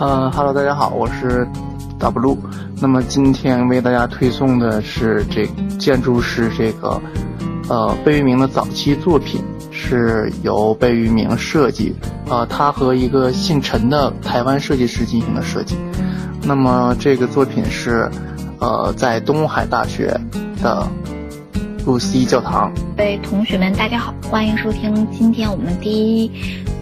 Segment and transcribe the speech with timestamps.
[0.00, 1.46] 呃哈喽，大家好，我是
[1.98, 2.34] W。
[2.80, 5.44] 那么今天为大家推送的是这
[5.78, 6.98] 建筑师这个
[7.68, 11.94] 呃贝聿铭的早期作品，是由贝聿铭设计，
[12.30, 15.76] 呃，他和一个姓陈的台湾设计师进行的设计。
[16.44, 18.10] 那么这个作品是
[18.58, 20.18] 呃在东海大学
[20.62, 20.88] 的
[21.84, 22.72] 露西教堂。
[22.96, 26.30] 各位同学们，大家好，欢迎收听今天我们第一。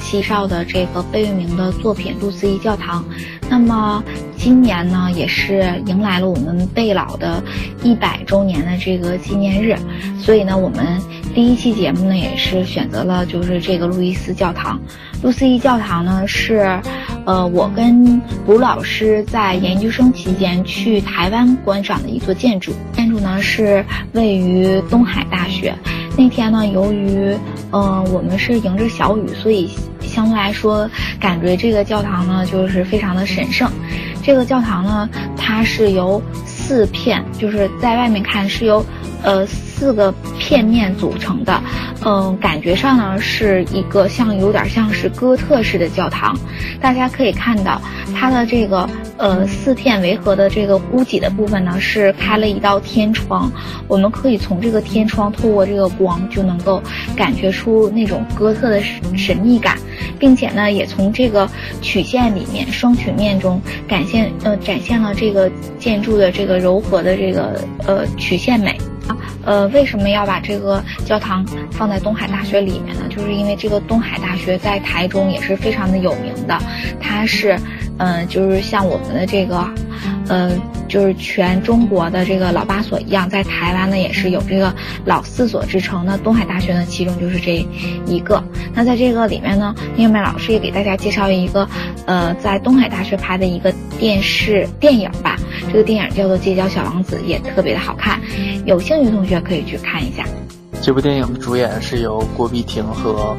[0.00, 3.04] 介绍的这个贝聿铭的作品《路思义教堂》，
[3.48, 4.02] 那么
[4.36, 7.42] 今年呢，也是迎来了我们贝老的
[7.82, 9.76] 一百周年的这个纪念日，
[10.18, 11.00] 所以呢，我们
[11.34, 14.80] 第一期节目呢，也是选择了就是这个路易斯教堂。
[15.22, 16.80] 路思义教堂呢，是
[17.26, 25.74] 呃我跟卢老师在研究生期间去台湾观赏的一座建筑，建筑呢是位于东海大学。
[26.16, 27.36] 那天呢，由于
[27.70, 29.70] 嗯我们是迎着小雨，所以。
[30.10, 33.70] 相对来说，感觉这个教堂呢，就是非常的神圣。
[34.22, 38.84] 这个教堂呢，它是由四片，就是在外面看是由，
[39.22, 39.46] 呃。
[39.80, 41.58] 四个片面组成的，
[42.04, 46.38] 嗯，感觉上呢是一个像有点像是哥特式的教堂。
[46.82, 47.80] 大家可以看到，
[48.14, 48.86] 它的这个
[49.16, 53.50] 呃四片围合的这个屋脊的部分呢是开了一道天窗，
[53.88, 56.82] 我们可以从这个天窗透过这个光就能够
[57.16, 58.82] 感觉出那种哥特的
[59.16, 59.78] 神秘感，
[60.18, 61.48] 并且呢也从这个
[61.80, 63.58] 曲线里面双曲面中
[63.88, 68.78] 展现呃展现了这个建筑的这个柔和的这个呃曲线美。
[69.44, 73.02] 呃，为什么要把这个教堂放在东海大学里面呢？
[73.08, 76.58] 就是因为这个东海大学在台中也是非常的有名的，
[77.00, 77.58] 它是，
[77.98, 79.68] 嗯，就是像我们的这个。
[80.30, 84.72] 嗯，就是全中国的这个老八所一样，在台湾呢也是有这个
[85.04, 86.04] 老四所之称。
[86.06, 87.66] 那东海大学呢，其中就是这
[88.06, 88.42] 一个。
[88.72, 91.68] 那在这个里面呢，英美老师也给大家介绍一个，
[92.06, 95.36] 呃，在东海大学拍的一个电视电影吧。
[95.72, 98.20] 这个电影叫做《街角小王子》，也特别的好看。
[98.64, 100.24] 有兴趣同学可以去看一下。
[100.80, 103.36] 这部电影的主演是由郭碧婷和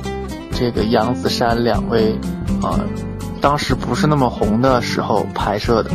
[0.51, 2.13] 这个杨子姗两位，
[2.62, 2.80] 啊，
[3.40, 5.90] 当时不是那么红的时候拍摄的。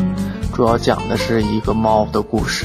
[0.56, 2.64] 主要讲的是一个猫的故事，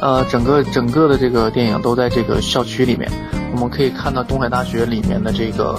[0.00, 3.12] 呃，整个整个的这个电影都在这个校区里面，
[3.52, 5.78] 我们可以看到东海大学里面的这个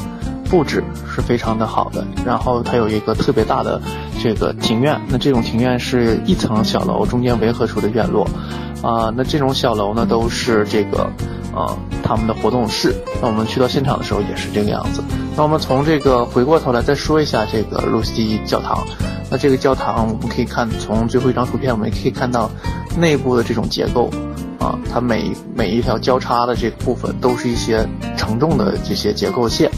[0.50, 3.81] 布置是非常的好的，然后它有一个特别大的
[4.22, 8.25] 这个庭院，那这种庭院是一层小楼中间围合出的院落，
[8.81, 11.12] 啊，那这种小楼呢都是这个，
[11.53, 15.03] 呃，他们的活动室，那我们去到现场的时候也是这个样子，
[15.36, 18.86] 那我们从这个回过头来再说一下这个露西教堂。
[19.30, 22.50] 那这个教堂，我们可以看从最后一张图片，我们也可以看到
[22.97, 24.09] 内部的这种结构，
[24.57, 29.69] 啊，它每每一条交叉的这个部分都是一些承重的这些结构线。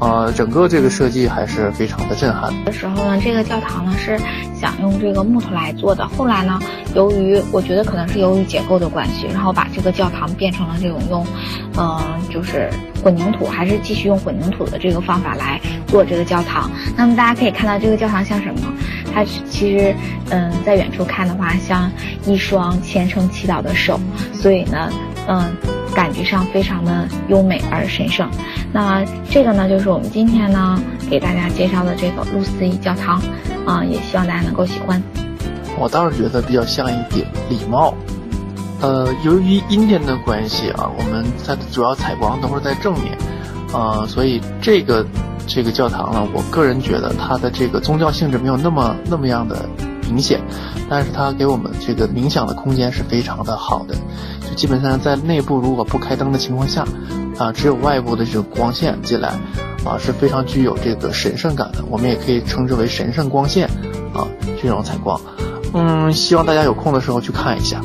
[0.00, 2.52] 呃，整个这个设计还是非常的震撼。
[2.64, 4.18] 的时候呢，这个教堂呢是
[4.54, 6.06] 想用这个木头来做的。
[6.08, 6.58] 后来呢，
[6.94, 11.26] 由于我觉得可能是由于结构的关系，然后把这个教堂变成了这种用，
[11.78, 12.68] 嗯，就是
[13.02, 16.70] 混凝土，还是继续用混凝土的这个方法来做这个教堂。
[16.96, 18.60] 那么大家可以看到，这个教堂像什么？
[19.14, 19.94] 它其实，
[20.30, 21.90] 嗯，在远处看的话，像
[22.26, 23.98] 一双虔诚祈祷的手。
[24.34, 24.90] 所以呢，
[25.28, 25.56] 嗯。
[25.94, 28.28] 感觉上非常的优美而神圣，
[28.72, 30.78] 那这个呢，就是我们今天呢
[31.08, 33.22] 给大家介绍的这个露思义教堂，
[33.64, 35.00] 啊，也希望大家能够喜欢。
[35.78, 37.94] 我倒是觉得比较像一顶礼帽，
[38.80, 43.16] 呃，由于阴天的关系啊，我们它的主要采光都是在正面，
[43.72, 45.06] 呃，所以这个
[45.46, 49.64] 这个教堂呢，我个人觉得它的这个宗教性质没有那么那么样的。
[50.06, 50.38] 明显，
[50.86, 53.94] 但是它给我们这个冥想的空间是非常的好的，
[54.54, 56.86] 基本上在内部如果不开灯的情况下，
[57.38, 59.28] 啊，只有外部的这种光线进来，
[59.84, 61.84] 啊，是非常具有这个神圣感的。
[61.90, 63.66] 我们也可以称之为神圣光线，
[64.14, 64.26] 啊，
[64.62, 65.20] 这种采光，
[65.72, 67.80] 嗯，希望大家有空的时候去看一下。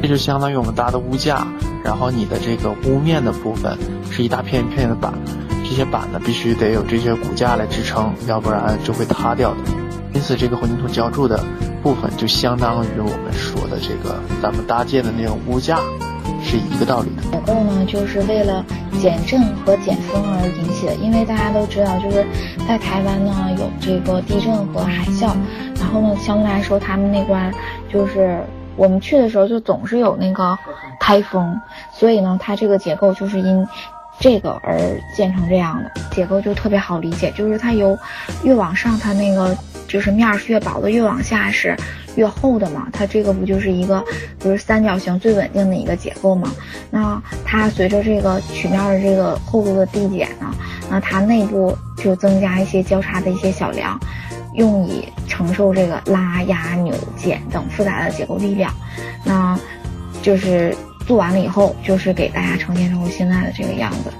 [0.00, 1.44] 这就相当于我们搭的屋架，
[1.82, 3.76] 然后你的这个屋面的部分
[4.10, 5.12] 是一大片一片的板，
[5.68, 9.56] 这些板呢必须得有这些骨架来支撑，要不然就会塌掉的。
[10.14, 11.42] 因此，这个混凝土浇筑的
[11.82, 15.78] 部分就相当于我们说的这个咱们搭建的那种屋架，
[16.42, 17.22] 是一个道理的。
[17.22, 18.64] 结构呢，就是为了
[19.00, 20.94] 减震和减风而引起的。
[20.96, 22.24] 因为大家都知道，就是
[22.66, 25.32] 在台湾呢有这个地震和海啸，
[25.78, 27.52] 然后呢相对来说他们那关
[27.92, 28.40] 就是
[28.76, 30.58] 我们去的时候就总是有那个
[31.00, 31.60] 台风，
[31.92, 33.66] 所以呢它这个结构就是因。
[34.20, 37.96] 这个而建成这样的结构就特别好理解，就是它由
[38.42, 39.56] 越往上，它那个
[39.88, 41.74] 就是面是越薄的，越往下是
[42.14, 42.86] 越厚的嘛。
[42.92, 44.04] 它这个不就是一个
[44.38, 46.52] 不是三角形最稳定的一个结构嘛？
[46.90, 50.54] 那它随着这个曲面的这个厚度的递减呢，
[50.90, 53.98] 那它内部就增加一些交叉的一些小梁，
[54.54, 58.72] 用以承受这个拉压扭减等复杂的结构力量。
[59.24, 59.58] 那，
[60.22, 60.76] 就是
[61.06, 64.12] 做完了以后，就是给大家呈现出现在的这个样子。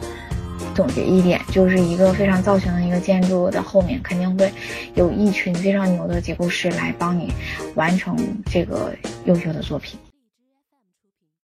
[0.79, 4.49] 总结一点，就是一个非常造型的一个建筑的后面，肯定会
[4.95, 7.33] 有一群非常牛的结构师来帮你
[7.75, 8.17] 完成
[8.47, 8.95] 这个
[9.25, 9.99] 优秀的作品。